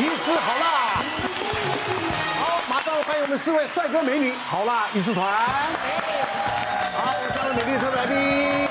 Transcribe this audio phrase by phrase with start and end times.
[0.00, 1.02] 医师好啦。
[2.38, 5.30] 好，马上欢迎我们四位帅哥美女好啦医师团。
[5.30, 8.66] 好，我三位美丽特别来宾。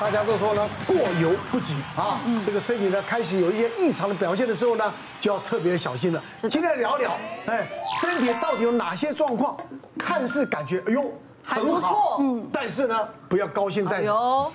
[0.00, 6.20] 大家都说呢，过犹不及啊，这个身体呢开始有一些异常的表现的时候呢，就要特别小心了。
[6.50, 7.16] 今天聊聊，
[7.46, 7.68] 哎，
[8.00, 9.56] 身体到底有哪些状况，
[9.96, 11.14] 看似感觉哎呦。
[11.48, 14.04] 还不错，嗯，但是呢，不要高兴在，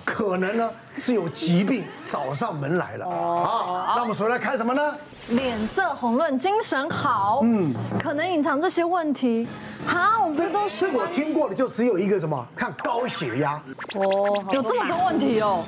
[0.03, 3.05] 可能呢是有疾病找上门来了。
[3.05, 4.93] 哦，那我们首先来看什么呢？
[5.29, 7.73] 脸色红润，精神好，嗯，
[8.03, 9.47] 可能隐藏这些问题。
[9.87, 12.45] 哈，我们这都是我听过的，就只有一个什么？
[12.55, 13.61] 看高血压。
[13.95, 15.63] 哦，有这么多问题哦。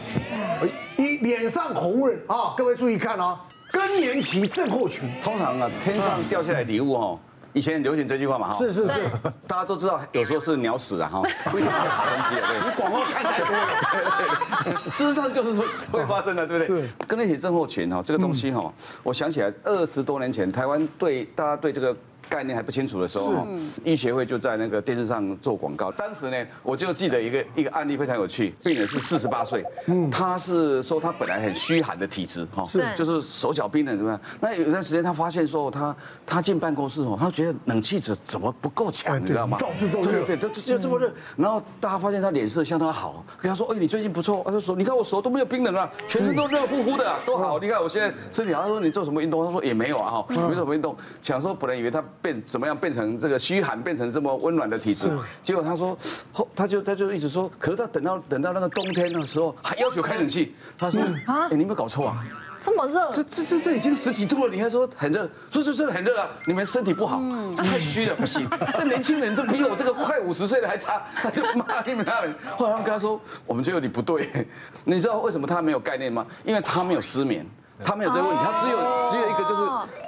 [0.98, 3.40] 一脸上红润啊，各位注意看啊，
[3.72, 5.10] 更年期症候群。
[5.22, 7.20] 通常啊，天上掉下来礼物哦。
[7.54, 9.02] 以前流行这句话嘛，哈，是是是，
[9.48, 11.22] 大家都知道，有时候是鸟屎啊，哈，
[11.52, 12.70] 不一定是好东西啊，对。
[12.70, 16.82] 你广告看太多了，对对对，事实上就是说会发生的，对不对？
[16.82, 16.90] 是。
[17.08, 18.72] 更年期症候群哈，这个东西哈，
[19.04, 21.96] 我想起来二十多年前，台湾对大家对这个。
[22.30, 23.48] 概念还不清楚的时候，
[23.84, 25.92] 医学会就在那个电视上做广告。
[25.92, 29.64] 当时呢，我就记得一个一个案例非常有趣，病人是四十八岁，
[30.12, 34.20] 他是说他本来很虚寒的体质，哈，是，就是手脚冰冷怎么样？
[34.40, 39.58] 那有段时间他发现说他他进办公室哦，他觉得冷气怎怎么不够强，你知道吗？
[39.60, 41.12] 到处都热，对对，就就这么热。
[41.36, 44.42] 然后大家发现他脸色相当好，跟他说，哎，你最近不错。
[44.46, 47.60] 他就说，你看我手都没有冰冷啊，全身都热乎乎的，都好。
[47.60, 48.64] 你看我现在身体好。
[48.64, 49.46] 他说你做什么运动？
[49.46, 50.96] 他说也没有啊，哈，没什么运动。
[51.22, 52.04] 想说本来以为他。
[52.24, 55.12] 变怎么样变成这个虚寒，变成这么温暖的体质？
[55.44, 55.96] 结果他说
[56.32, 60.56] 后他就他就一直说，可是他等到等到那个冬天的时候还要求开冷气。
[60.78, 62.26] 他说啊，你有没有搞错啊？
[62.66, 63.12] 这么热？
[63.12, 65.30] 这这这这已经十几度了，你还说很热？
[65.52, 66.30] 说这真的很热啊！
[66.48, 67.22] 你们身体不好，
[67.54, 68.48] 这太虚了，不行。
[68.78, 72.34] 这年轻人这比我这个快五十岁的还差，他就骂你们他们。
[72.56, 74.48] 后来他们跟他说，我们觉得你不对。
[74.86, 76.26] 你知道为什么他没有概念吗？
[76.46, 77.46] 因为他没有失眠。
[77.84, 78.78] 他没有这个问题，他只有
[79.10, 79.62] 只有一个，就是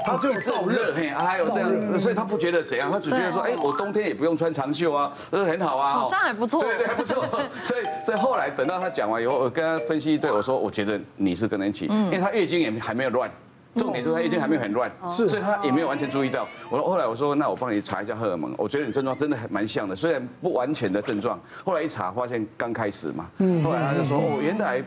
[0.05, 7.25] 他只有燥热，嘿，还有这样，所以他不觉得怎样，他只觉得说，哎，我冬天也不用穿长袖啊，呃，很好啊，好像还不错，对对，还不错。
[7.63, 13.29] 所以所以后来等到他讲完以后，我跟他分析一对，我说，我觉得你是更年期，因为他月经也还没有乱，
[13.75, 16.47] 重点就是他月经还没有很乱，是，所以他也没有完全注意到。
[16.69, 23.25] 我说后来我说，那我帮你查一下荷尔蒙，我觉得你症状真的还蛮像的，虽然不完全的症状，后来一查发现刚开始嘛，
[23.63, 24.83] 后来他就说，哦，原来。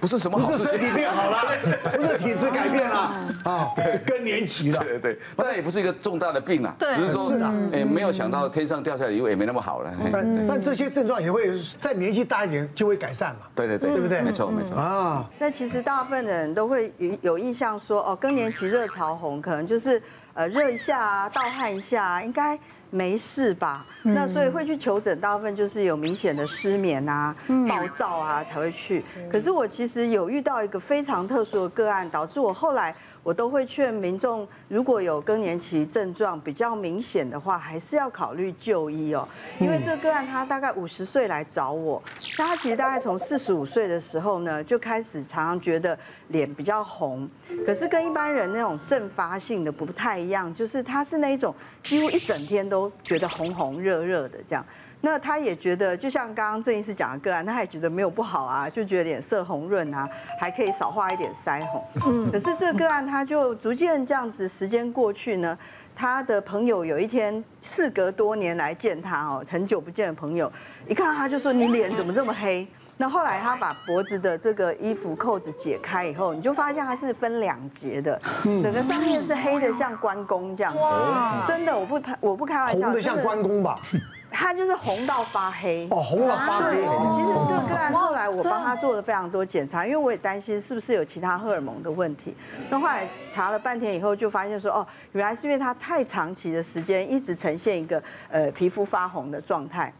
[0.00, 1.38] 不是什么好事情，不是身体变好了，
[1.96, 2.96] 不是体质改变了
[3.44, 4.82] 啊， 是更年期了。
[4.82, 7.32] 对对对，但也不是一个重大的病啊，只是说，
[7.72, 9.92] 哎，没有想到天上掉下来礼物也没那么好了。
[10.10, 13.40] 但但这些症状也会在年纪大一点就会改善嘛。
[13.54, 14.22] 对对对，对不对？
[14.22, 15.28] 没错没错啊。
[15.38, 20.02] 那其实大部分的人都会有有印象说，哦，更年期热潮红，可能就是
[20.34, 22.58] 呃热一下啊，盗汗一下啊，应该。
[22.90, 23.86] 没事吧？
[24.02, 27.34] 那所以会去求诊，大部分就是有明显的失眠啊、
[27.68, 29.04] 暴躁啊才会去。
[29.30, 32.94] 可是我其实有遇到一个非常特殊的个案，导致我后来。
[33.22, 39.28] 我都会劝民众，如果有更年期症状比较明显的话，还是要考虑就医哦。
[39.60, 42.02] 因为这个案他大概五十岁来找我，
[42.38, 45.98] 那他其实大概从四十五岁的时候呢，就开始常常觉得
[46.28, 47.28] 脸比较红，
[47.66, 51.54] 可是跟一般人那种阵发性的不太一样，就是他是那一种
[51.84, 54.64] 几乎一整天都觉得红红热热的这样。
[55.02, 61.84] 那他也觉得，就像刚刚郑医师讲的个案，他也觉得没有不好啊，就觉得脸色红润啊，还可以少画一点腮红。
[62.06, 65.56] 嗯，可是这个个案他就逐渐这样子，时间过去呢，
[65.96, 70.52] 他的朋友有一天事隔多年来见他哦，很久不见的朋友，
[70.86, 72.68] 一看他就说：“你脸怎么这么黑？”
[72.98, 80.76] 那后来他把脖子的这个衣服扣子解开以后，你就发现它是分两截的，整个上面是黑的像关公这样。
[80.76, 83.80] 哇，真的，我不开我不开玩笑，红的像关公吧？
[84.40, 86.76] 他就是红到发黑哦，红到发黑。
[86.76, 86.80] 对，
[87.14, 92.34] 其实这个个案后来我帮他做了非常多检查，因为我也担心是不是有其他荷尔蒙的问题。
[92.70, 99.92] 那后来查了半天以后，就发现说哦，原来是因为他太长期的时间一直呈现一个呃皮肤发红的状态。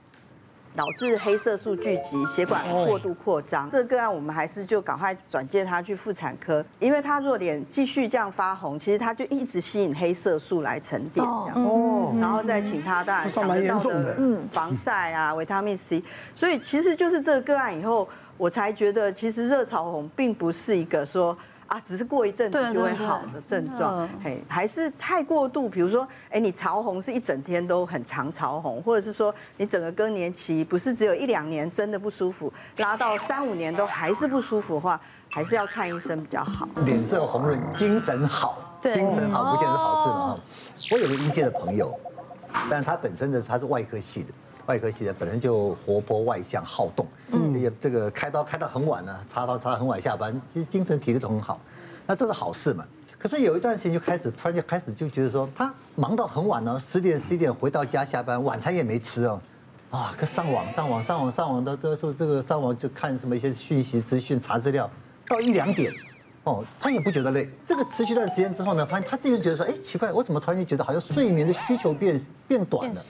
[0.74, 3.68] 导致黑色素聚集，血管过度扩张。
[3.68, 11.64] 这个个案我们还是就赶快转介他去妇产科，因为他如果脸继续这样发红，其实他就一直吸引黑色素来沉淀，这样。
[11.64, 12.14] 哦。
[12.20, 16.02] 然后再请他当然想得到的嗯防晒啊，维他命 C。
[16.34, 21.36] 所以其实就是这个个案以后，我才觉得其实热潮红并不是一个说。
[21.70, 25.68] 啊，只是过一阵子就会好的症状，嘿，还是太过度。
[25.68, 36.68] 比如说，哎，你潮红是一整天都很长潮红，或者是说你整个更年期不是只有一两年真的不舒服，拉到三五年都还是不舒服的话，还是要看医生比较好。
[36.84, 40.40] 脸色红润，精神好，精神好不见得是好事嘛。
[40.90, 41.96] 我有个医界的朋友，
[42.68, 44.28] 但是他本身的他是外科系的。
[44.70, 51.60] 外科系的本身就活泼外向好动，嗯，也这个开刀开到很晚呢，插刀插到很晚下班，其实精神体力都很好，
[52.06, 52.84] 那这是好事嘛。
[53.18, 59.40] 可是有一段时间就开始突然就开始就觉得说，他忙到很晚了，十点十一点回到家下班，晚餐也没吃哦，
[59.90, 64.88] 啊，可上网上网上网上网的都说这个上网就看什么一些讯息资讯查资料，
[65.26, 65.92] 到一两点。
[66.44, 67.50] 哦，他也不觉得累。
[67.66, 73.00] 这个持续一段时间之后呢，发现他自己就觉得说，哎，奇怪，我怎么突然间觉得好像睡眠的需求变变短了？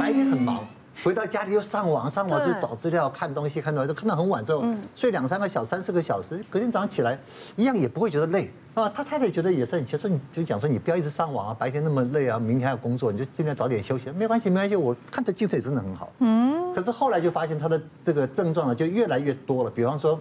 [0.00, 0.66] 白天很忙，
[1.04, 4.64] 回到家里又上网，上网就找资料、看东西，看到都看到很晚之后，
[4.94, 7.18] 睡两三个小时、三四个小时，隔天早上起来
[7.56, 8.88] 一样也不会觉得累啊。
[8.88, 14.10] 他太太觉得也是很奇怪，说你就讲说你不要一直上网啊，白天那么累啊，明天还要工作，你就尽量早点休息。
[14.10, 16.10] 没关系，没关系，我看他精神也真的很好。
[16.18, 16.74] 嗯。
[16.74, 19.70] 可是后来就发现他的这个症状呢，就越来越多了。
[19.70, 20.18] 比方说，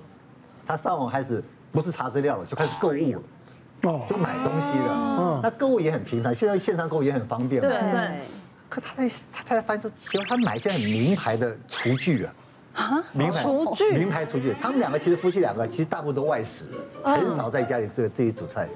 [0.65, 1.43] 他上网开始。
[1.69, 3.21] 不是查资料了，就开始购物了，
[3.83, 5.17] 哦，就买东西了。
[5.19, 7.69] 嗯，那购物也很平常，现在线上购物也很方便嘛。
[7.69, 8.09] 对对。
[8.69, 12.33] 可他在他他在发现说，喜欢他买一些很名牌的厨具啊。
[12.73, 13.03] 啊？
[13.11, 13.91] 名牌厨具？
[13.97, 14.55] 名牌厨具。
[14.61, 16.65] 他们两个其实夫妻两个其实大部分都外食，
[17.03, 18.69] 很少在家里这个自己煮菜。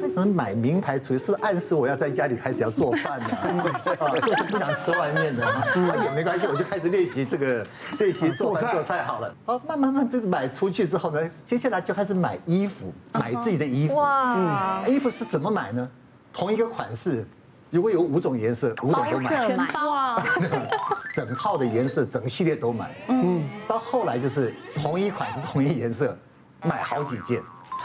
[0.00, 3.26] 为什么买名牌厨具是暗示我要在家里开始要做饭呢？
[3.98, 5.44] 啊，就是不想吃外面的。
[5.74, 7.66] 那也没关系，我就开始练习这个
[7.98, 9.34] 练习做饭做菜好了。
[9.46, 13.96] 哦，慢慢慢这个买出去之后呢，接下来就开始买衣服，买自己的衣服。
[13.96, 15.88] 哇，嗯，衣服是怎么买呢？
[16.32, 17.26] 同一个款式，
[17.72, 19.46] 如果有五种颜色，五种都买。
[19.46, 20.22] 全包啊！
[21.14, 22.94] 整套的颜色，整个系列都买。
[23.08, 26.14] 嗯，到后来就是同一款是，同一颜色，
[26.62, 27.40] 买好几件。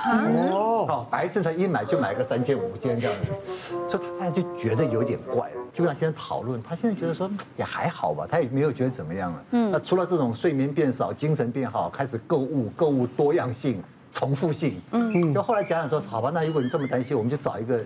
[0.06, 3.32] 哦，好，白衬衫一买就买个三件五件这样子，
[3.90, 9.46] 所以他就觉得有点怪，就跟他现在讨论，他现在觉得说也还好吧，他也没有觉得怎么样了。
[9.52, 13.82] 嗯，那除了这种睡眠变少、精神变好、开始购物、购物多样性、
[14.12, 17.80] 重复性，嗯，就后来讲讲说，好吧，那如果你这么担心，我们就找一个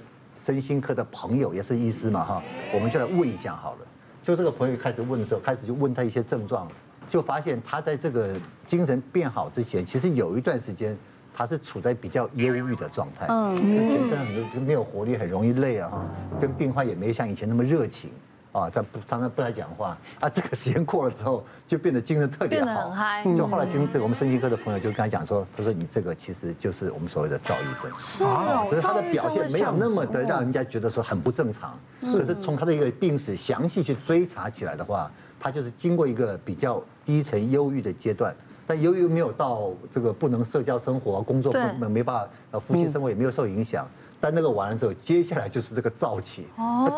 [0.52, 2.44] 身心科的朋友，也是医师嘛哈，
[2.74, 3.80] 我们就来问一下好了。
[4.24, 6.68] 就这个朋友开始问的时候，开始就问他一些症状，
[7.10, 8.36] 就发现他在这个
[8.68, 10.98] 精神变好之前，其实有一段时间。
[11.34, 16.06] 他是处在比较忧郁的状态，嗯，全身很多没有活力，很容易累啊哈，
[16.42, 18.12] 跟病患也没像以前那么热情
[18.52, 20.30] 啊，他不常常不太讲话啊。
[20.30, 23.24] 这个时间过了之后，就变得精神特别好，变得很嗨。
[23.24, 31.78] 就后来听这个我们身心科的朋友就跟他讲说，他说你这个其实就是我们所谓的躁郁症，是啊，可是他的表现没有那么的让人家觉得说很不正常。
[32.02, 38.36] 可是从他的一个病史详细去追查起来的话，他就是经过一个比较低沉忧郁的阶段。
[38.68, 43.86] 但由于没有到这个不能社交生活、工作不能没办法呃夫妻生活也没有受影响，
[44.22, 46.48] 但那个完了之后，接下来就是这个躁期，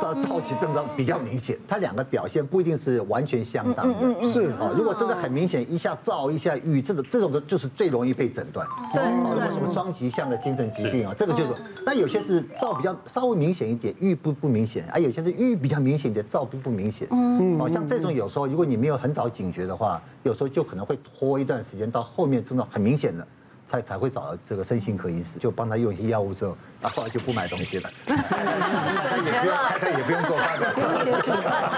[0.01, 9.01] 躁躁气症状比较明显，它两个表现不一定是完全相当的，是啊，如果真的很明显，一下燥一下郁，这种这种的就是最容易被诊断，对，
[9.53, 11.53] 什么双极向的精神疾病啊，这个就是，
[11.85, 20.01] 但有些是燥比较稍微明显一点，郁不不明显，啊，有些是郁比较明显一点，躁不不明显，嗯，好像这种有时候如果你没有很早警觉的话。
[20.23, 23.27] 有时候就可能会拖一段时间，到后面症状很明显的，
[23.73, 28.13] 才才会找这个身心科医师，就帮他用一些药物之后，然后来就不买东西了， 也
[29.39, 30.73] 不用他也不用做饭了。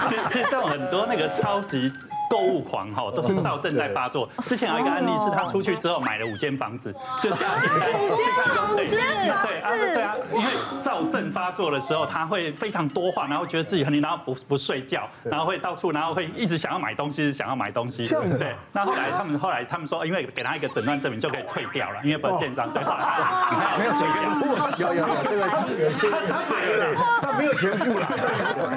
[0.10, 1.90] 其实其实这种很多那个超级。
[2.36, 4.28] 购物狂哈，都是躁症在发作。
[4.42, 8.76] 之前有一个案例是他出去之后买了五间房子，就下订单去看房子。
[8.76, 10.52] 对对啊对啊，因为
[10.82, 18.06] 躁症发作的时候，他会非常多话，然后觉得自己很累，然后不不睡觉，然后会到处，然后会一直想要买东西，想要买东西。
[18.06, 18.54] 对。
[18.74, 23.78] 那后来他们后来他们说，因为给他一个诊断证明就可以退掉了，因为不是建商对吧？
[23.80, 24.46] 没有钱付，
[24.82, 26.84] 有有有这个有些他买了，
[27.22, 28.06] 他没有钱付了。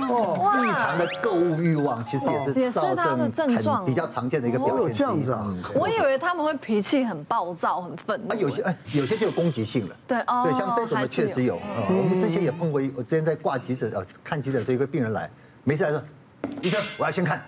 [0.09, 3.48] 哦，异常的购物欲望其实也是躁症。
[3.55, 5.47] 症状比较常见的一个表现，这样子啊？
[5.75, 8.33] 我以为他们会脾气很暴躁、很愤怒。
[8.33, 9.97] 啊，有些哎，有些就有攻击性了。
[10.07, 11.61] 对哦，对，像这种的确实有。
[11.88, 15.31] 我们之前也碰过一，我之前在挂急诊呃，看急诊的时候，一个病人来，
[15.64, 16.02] 没事来说，
[16.62, 17.43] 医生，我要先看。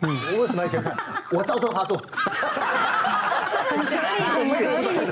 [0.00, 0.96] 嗯，我为什么要先看？
[1.30, 1.96] 我照做发作。
[1.96, 5.06] 可以，可以，可以，可以先看。
[5.06, 5.07] 很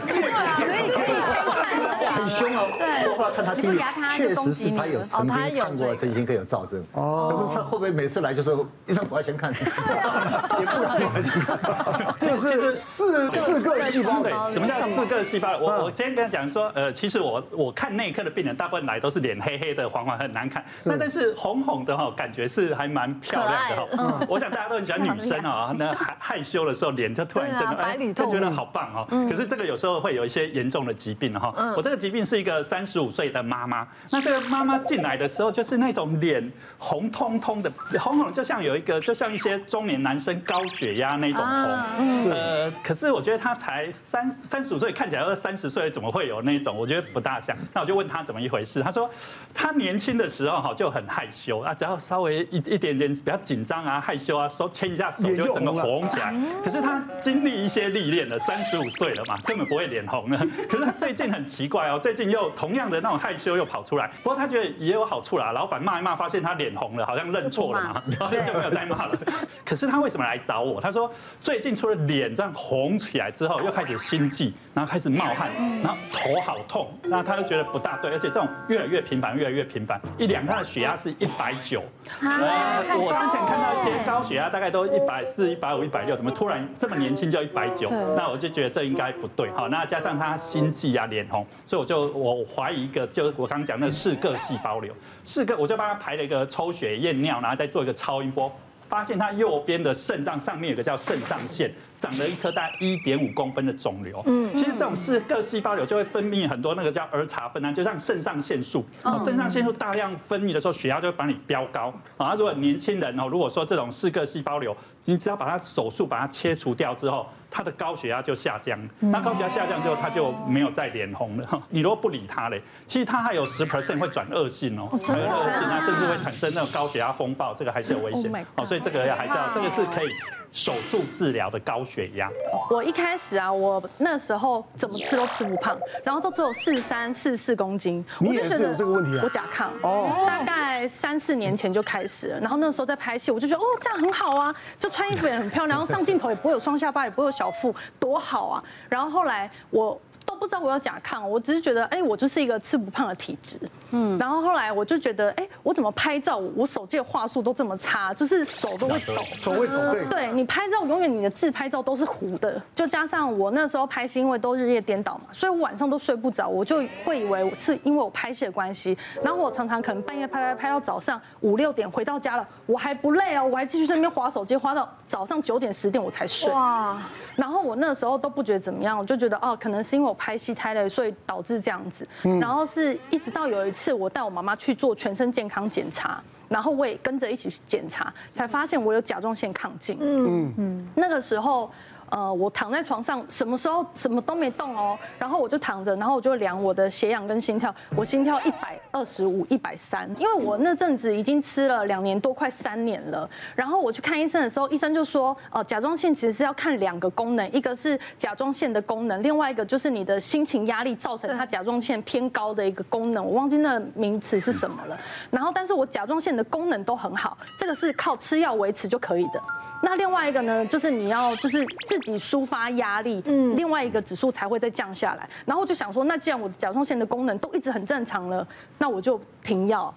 [2.38, 2.68] 凶哦。
[2.78, 3.08] 对。
[3.16, 3.78] 后来看他病历，
[4.16, 6.84] 确实是他有曾经看过神经科有躁症。
[6.92, 7.30] 哦。
[7.30, 9.52] 可是他会不会每次来就说医生我要先看？
[9.52, 9.58] 也
[10.66, 11.58] 不敢先看。
[12.18, 14.22] 这个是四四个细胞。
[14.22, 14.32] 对。
[14.52, 15.56] 什么叫四个细胞？
[15.58, 20.64] 我我先跟他讲说，呃，其实我我看内科的病人，大部分来都是脸黑黑的、黄黄很难看。
[20.84, 23.86] 那但是红红的哈，感觉是还蛮漂亮的哈。
[24.20, 24.26] 嗯。
[24.28, 29.06] 我想大家都很喜欢女生啊，那害害羞的时候脸就突然真的哎，他觉得好棒哦。
[29.28, 31.72] 可是这个有时候会有一些严重的疾病哈。
[31.76, 33.06] 我这个疾病是一个三十五。
[33.16, 42.30] 岁的妈妈，那这个妈妈进来的时候，就是那种脸红彤彤的，红红就像有一个，就像一些中年男生高血压那种红。
[42.30, 46.76] 呃，可是我觉得她才三三十五岁，看起来二三十岁，怎么会有那种？
[46.76, 47.56] 我觉得不大像。
[47.72, 49.08] 那我就问她怎么一回事，她说
[49.54, 56.34] 她年轻的时候哈就很害羞啊，只要稍微一一点点比较紧张啊、害羞啊，手牵一下手就整个红起来。
[56.62, 60.46] 可是她经历一些历练了，三十五岁了嘛，根本不会脸红了。
[60.68, 62.96] 可是她最近很奇怪哦，最近又同样的。
[62.96, 64.10] 那种害羞又跑出来。
[64.22, 69.18] 不过他觉得也有好处啦，老板骂一骂，发现他脸红了，好像认错了嘛，然后 就没有再骂了。
[69.66, 70.80] 可是他为什么来找我？
[70.80, 75.50] 他说最近除了脸这样红起来之后，又开始心悸，然后开始冒汗，
[75.82, 80.00] 然后头好痛，那他就觉得不大对，而且这种越来越频繁，越来越频繁。
[80.16, 81.82] 一量他的血压是一百九，
[82.22, 87.90] 我之前看到一些高血压大概都一百四、一百五、一百六，怎么突然这么年轻就一百九？
[88.16, 89.50] 那我就觉得这应该不对。
[89.50, 94.94] 好，那加上他心悸啊，脸红，所以我就我怀疑一个，就是我刚刚讲那个氏各细胞瘤，
[95.24, 98.50] 四个我就帮他排了一个抽血验尿，然后再做一个超音波。
[98.88, 104.22] 发现他右边的肾脏上面有个叫肾上腺，长了一颗大概一点五公分的肿瘤。
[104.26, 108.86] 嗯，其实这种四个细胞瘤就会分泌很多那个叫儿茶酚胺，就像肾上腺素。
[109.02, 111.92] 哦，肾上腺素大量分泌的时候，血压就会把你飙高。
[112.16, 117.26] 啊，如果年轻人哦，如果说这种四个细胞瘤，你只要把它手术把它切除掉之后。
[117.56, 121.48] 他的高血压就下降，那高血压下降之后，他就没有再脸红了。
[121.70, 128.30] 你如果不理他嘞，其实他还有十 percent 会转恶性哦，还有恶性，那甚至会产生那种高血压风暴，这个还是有危险。
[128.56, 130.08] 哦，所以这个要还是要，这个是可以。
[130.56, 132.30] 手术治疗的高血压，
[132.70, 138.02] 我一开始啊，我那时候怎么吃都吃不胖，然后都只有四三四四公斤。
[138.18, 139.20] 你也是有这个问题啊？
[139.22, 148.64] 我甲亢哦，大概三四年前就开始了，然后那时候在拍戏，我就觉得哦，这样很好啊，就穿衣服也很漂亮，然后上镜头也不会有双下巴，也不会有小腹，多好啊。
[148.88, 150.00] 然后后来我。
[150.26, 153.60] 都不知道我有甲亢，我只是觉得，哎，我就是一个吃不胖的体质。
[153.92, 159.74] 嗯，然后后来我就觉得，哎，我怎么拍照，我手机的画术都这么差，就是手都会抖，手会抖。
[160.08, 176.48] 对，你拍照永远你的自拍照都是糊的，就加上我那时候拍戏，因为都日夜颠倒嘛，所以我晚上都睡不着，我就会以为是因为我拍戏的关系，然后我常常可能半夜拍拍拍到早上五六点回到家了，我还不累哦，我还继续在那边划手机，划到早上九点十点我才睡。
[176.52, 176.96] 哇，
[177.36, 182.06] 然后我那时候都不觉得怎么样，我就觉得哦，可能是因为我拍戏太累，所以导致这样子。
[182.40, 189.98] 然后是一直到有一次，我带我妈妈去做全身健康检查，然后我也跟着一起去检查，才发现我有甲状腺亢进。
[190.00, 191.70] 嗯嗯，那个时候。
[192.10, 203.28] 呃，我躺在床上，什么时候什么都没动哦，然后我就躺着，然后我就量我的血氧跟心跳，我心跳一百二十五、一百三，因为我那阵子已经吃了两年多，快三年了。
[203.54, 214.96] 然后我去看医生的时候，医生就说，呃，甲状腺其实是要看两个功能，一个是甲状腺的功能，另外一个就是你的心情压力造成它甲状腺偏高的一个功能，我忘记那名词是什么了。
[215.30, 219.40] 然后，但是我甲状腺的功能都很好，这个是靠吃药维持就可以的。
[219.82, 221.64] 那另外一个呢，就是你要就是
[221.96, 225.26] 自己抒发压力，嗯，另外一个指数才会再降下来。
[225.46, 228.46] 然后我就想说，那既然我的甲状腺的功能都一直很正常了，
[228.78, 229.92] 那我就停药。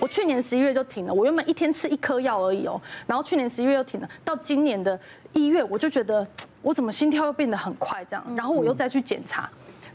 [0.00, 4.98] 我去年十一月就停了，我原本一天吃一颗药而已哦，然后去年十一月又停了，到今年的
[5.32, 6.26] 一月我就觉得
[6.60, 9.48] 我怎么心跳又变得很快这样，然后我又再去检查，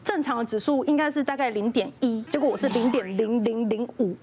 [0.04, 4.16] 正常的指数应该是大概零点一，结果我是零点零零零五，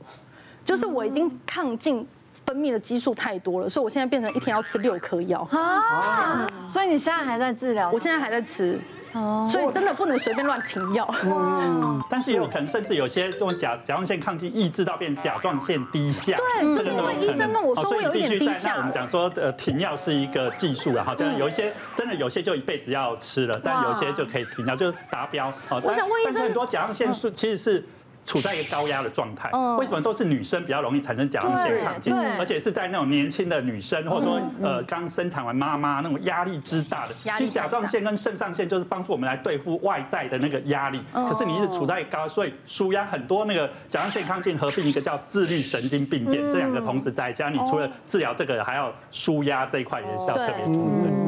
[0.65, 2.07] 就是我已经抗进。
[2.49, 6.47] 分泌的激素太多了，所以我现在变成一天要吃六颗药啊！
[6.67, 7.91] 所以你现在还在治疗？
[7.93, 8.81] 我现在还在吃，
[9.13, 11.07] 哦，所以真的不能随便乱停药。
[11.25, 16.39] 嗯，但是有可能甚至有些这种甲甲状腺抗进抑制到变甲状腺低下。
[16.39, 18.77] 对，就是因为医生跟我说我有一点低下。
[18.79, 25.53] 我们讲说呃停药是一个技术啊，好像有一些真的有些就一辈子要吃了，但有些就可以停药，就达标。
[25.83, 27.85] 我想问医生，但是很多甲状腺素其实是。
[28.29, 32.15] 处在一个高压的状态，为什么都是女生比较容易产生甲状腺亢进？
[32.39, 37.15] 而且是在那种年轻的女生，或者说呃刚生产完妈妈那种压力之大的。
[37.39, 41.01] 其实甲状腺跟肾上腺就是帮助我们来对付外在的那个压力。
[41.13, 51.28] 可是你一直处在高，所以舒压很多那个甲状腺亢进合并一个叫自律神经病变，这两个同时在家，你除了治疗这个，还要舒压这一块也是要特别注意。